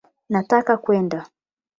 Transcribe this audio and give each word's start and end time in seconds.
Nataka 0.29 0.77
kwenda 0.77 1.25